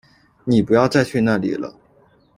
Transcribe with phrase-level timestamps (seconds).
[0.45, 1.75] 妳不要再去那里了